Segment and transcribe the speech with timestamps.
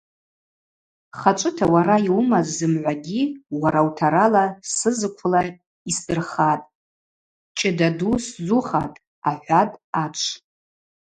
[1.19, 3.21] Хачӏвыта уара йуымаз зымгӏвагьи
[3.61, 5.41] уара утарала сызыквла
[5.89, 6.67] йсдырхатӏ,
[7.57, 10.29] чӏыда ду сзухатӏ,– ахӏватӏ ачв.